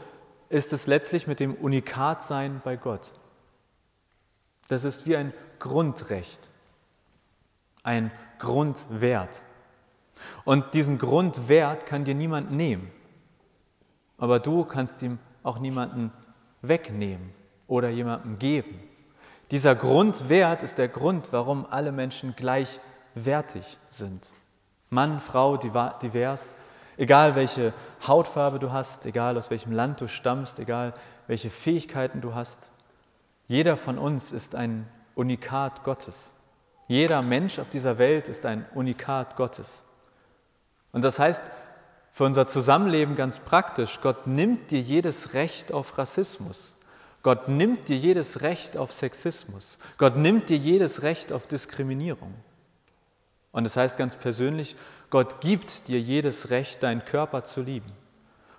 ist 0.50 0.74
es 0.74 0.88
letztlich 0.88 1.28
mit 1.28 1.40
dem 1.40 1.54
Unikatsein 1.54 2.62
bei 2.64 2.76
Gott. 2.76 3.14
Das 4.68 4.84
ist 4.84 5.06
wie 5.06 5.16
ein 5.16 5.34
Grundrecht, 5.60 6.50
ein 7.84 8.12
Grundwert. 8.40 9.44
Und 10.44 10.74
diesen 10.74 10.98
Grundwert 10.98 11.86
kann 11.86 12.04
dir 12.04 12.16
niemand 12.16 12.52
nehmen. 12.52 12.92
Aber 14.18 14.40
du 14.40 14.66
kannst 14.66 15.02
ihm 15.02 15.20
auch 15.43 15.60
niemanden 15.60 16.12
wegnehmen 16.62 17.34
oder 17.67 17.89
jemandem 17.89 18.39
geben. 18.39 18.80
Dieser 19.52 19.75
Grundwert 19.75 20.63
ist 20.63 20.78
der 20.78 20.88
Grund, 20.88 21.32
warum 21.32 21.65
alle 21.69 21.91
Menschen 21.91 22.36
gleichwertig 22.36 23.78
sind. 23.89 24.32
Mann, 24.89 25.19
Frau, 25.19 25.58
divers, 25.58 26.56
egal 26.97 27.36
welche 27.36 27.73
Hautfarbe 28.06 28.60
du 28.60 28.71
hast, 28.71 29.06
egal 29.06 29.38
aus 29.38 29.49
welchem 29.49 29.71
Land 29.71 30.02
du 30.02 30.08
stammst, 30.08 30.60
egal 30.60 30.93
welche 31.28 31.49
Fähigkeiten 31.49 32.21
du 32.21 32.36
hast. 32.36 32.69
Jeder 33.47 33.78
von 33.78 33.97
uns 33.97 34.32
ist 34.32 34.56
ein 34.56 34.88
Unikat 35.15 35.84
Gottes. 35.84 36.32
Jeder 36.88 37.21
Mensch 37.21 37.60
auf 37.60 37.69
dieser 37.69 37.97
Welt 37.97 38.28
ist 38.28 38.45
ein 38.45 38.65
Unikat 38.73 39.36
Gottes. 39.36 39.84
Und 40.91 41.04
das 41.04 41.19
heißt 41.19 41.43
für 42.12 42.26
unser 42.26 42.48
Zusammenleben 42.48 43.15
ganz 43.15 43.39
praktisch, 43.39 44.00
Gott 44.02 44.28
nimmt 44.28 44.72
dir 44.72 44.82
jedes 44.82 45.34
Recht 45.34 45.72
auf 45.72 45.98
Rassismus. 45.98 46.76
Gott 47.22 47.48
nimmt 47.48 47.89
dir 47.89 47.98
jedes 47.98 48.41
Recht 48.41 48.78
auf 48.78 48.93
Sexismus. 48.93 49.78
Gott 49.98 50.15
nimmt 50.15 50.50
dir 50.50 50.58
jedes 50.58 51.02
Recht 51.02 51.34
auf 51.34 51.48
Diskriminierung. 51.48 52.34
Und 53.52 53.63
das 53.63 53.76
heißt 53.76 53.98
ganz 53.98 54.15
persönlich, 54.15 54.76
Gott 55.10 55.41
gibt 55.41 55.88
dir 55.88 56.00
jedes 56.00 56.50
Recht, 56.50 56.84
deinen 56.84 57.04
Körper 57.04 57.43
zu 57.43 57.62
lieben. 57.62 57.91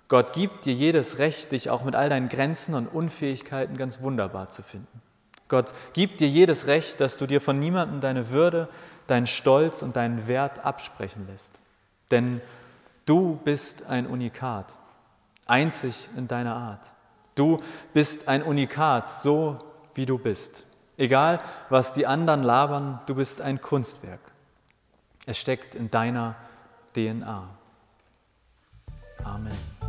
Gott 0.09 0.33
gibt 0.33 0.65
dir 0.65 0.73
jedes 0.73 1.19
Recht, 1.19 1.53
dich 1.53 1.69
auch 1.69 1.85
mit 1.85 1.95
all 1.95 2.09
deinen 2.09 2.27
Grenzen 2.27 2.75
und 2.75 2.87
Unfähigkeiten 2.87 3.77
ganz 3.77 4.01
wunderbar 4.01 4.49
zu 4.49 4.61
finden. 4.61 5.01
Gott 5.47 5.73
gibt 5.93 6.19
dir 6.19 6.27
jedes 6.27 6.67
Recht, 6.67 6.99
dass 6.99 7.17
du 7.17 7.27
dir 7.27 7.41
von 7.41 7.59
niemandem 7.59 8.01
deine 8.01 8.29
Würde, 8.29 8.67
deinen 9.07 9.27
Stolz 9.27 9.81
und 9.81 9.95
deinen 9.95 10.27
Wert 10.27 10.65
absprechen 10.65 11.27
lässt. 11.27 11.59
Denn 12.11 12.41
du 13.11 13.37
bist 13.43 13.87
ein 13.87 14.07
Unikat, 14.07 14.77
einzig 15.45 16.07
in 16.15 16.29
deiner 16.29 16.55
Art. 16.55 16.95
Du 17.35 17.59
bist 17.93 18.29
ein 18.29 18.41
Unikat, 18.41 19.09
so 19.09 19.59
wie 19.95 20.05
du 20.05 20.17
bist. 20.17 20.65
Egal, 20.95 21.41
was 21.67 21.91
die 21.91 22.07
anderen 22.07 22.41
labern, 22.41 23.01
du 23.07 23.15
bist 23.15 23.41
ein 23.41 23.59
Kunstwerk. 23.59 24.21
Es 25.25 25.37
steckt 25.37 25.75
in 25.75 25.91
deiner 25.91 26.35
DNA. 26.93 27.49
Amen. 29.25 29.80